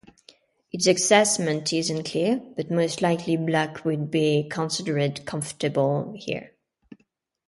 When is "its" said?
0.71-0.87